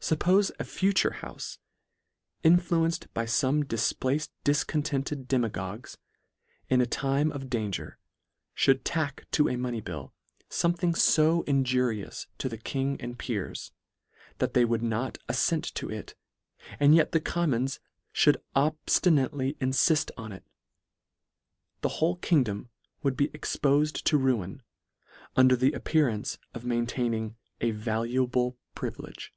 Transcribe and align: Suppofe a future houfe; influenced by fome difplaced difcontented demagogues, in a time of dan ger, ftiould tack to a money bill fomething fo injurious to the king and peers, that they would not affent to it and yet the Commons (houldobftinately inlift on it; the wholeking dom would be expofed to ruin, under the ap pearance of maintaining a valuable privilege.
Suppofe 0.00 0.50
a 0.58 0.64
future 0.64 1.16
houfe; 1.22 1.58
influenced 2.42 3.12
by 3.12 3.26
fome 3.26 3.62
difplaced 3.64 4.30
difcontented 4.42 5.26
demagogues, 5.28 5.98
in 6.70 6.80
a 6.80 6.86
time 6.86 7.30
of 7.32 7.50
dan 7.50 7.70
ger, 7.72 7.98
ftiould 8.56 8.80
tack 8.84 9.26
to 9.32 9.48
a 9.50 9.56
money 9.56 9.82
bill 9.82 10.14
fomething 10.48 10.96
fo 10.96 11.42
injurious 11.42 12.26
to 12.38 12.48
the 12.48 12.56
king 12.56 12.98
and 13.00 13.18
peers, 13.18 13.72
that 14.38 14.54
they 14.54 14.64
would 14.64 14.82
not 14.82 15.18
affent 15.28 15.64
to 15.74 15.90
it 15.90 16.14
and 16.80 16.94
yet 16.94 17.12
the 17.12 17.20
Commons 17.20 17.78
(houldobftinately 18.14 19.58
inlift 19.58 20.10
on 20.16 20.32
it; 20.32 20.46
the 21.82 21.88
wholeking 22.00 22.44
dom 22.44 22.70
would 23.02 23.16
be 23.16 23.28
expofed 23.30 24.04
to 24.04 24.16
ruin, 24.16 24.62
under 25.36 25.56
the 25.56 25.74
ap 25.74 25.84
pearance 25.84 26.38
of 26.54 26.64
maintaining 26.64 27.36
a 27.60 27.72
valuable 27.72 28.56
privilege. 28.74 29.34